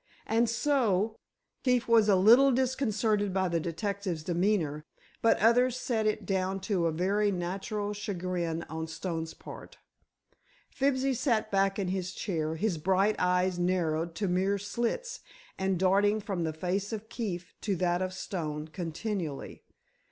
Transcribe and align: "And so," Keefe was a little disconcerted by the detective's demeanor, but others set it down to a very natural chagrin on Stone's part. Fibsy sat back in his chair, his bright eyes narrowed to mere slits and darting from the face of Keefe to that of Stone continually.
"And 0.25 0.49
so," 0.49 1.19
Keefe 1.63 1.87
was 1.87 2.09
a 2.09 2.15
little 2.15 2.51
disconcerted 2.51 3.31
by 3.35 3.47
the 3.49 3.59
detective's 3.59 4.23
demeanor, 4.23 4.83
but 5.21 5.37
others 5.37 5.77
set 5.79 6.07
it 6.07 6.25
down 6.25 6.59
to 6.61 6.87
a 6.87 6.91
very 6.91 7.29
natural 7.29 7.93
chagrin 7.93 8.63
on 8.63 8.87
Stone's 8.87 9.35
part. 9.35 9.77
Fibsy 10.71 11.13
sat 11.13 11.51
back 11.51 11.77
in 11.77 11.89
his 11.89 12.13
chair, 12.13 12.55
his 12.55 12.79
bright 12.79 13.15
eyes 13.19 13.59
narrowed 13.59 14.15
to 14.15 14.27
mere 14.27 14.57
slits 14.57 15.19
and 15.59 15.77
darting 15.77 16.19
from 16.19 16.45
the 16.45 16.53
face 16.53 16.91
of 16.91 17.07
Keefe 17.07 17.53
to 17.61 17.75
that 17.75 18.01
of 18.01 18.11
Stone 18.11 18.69
continually. 18.69 19.61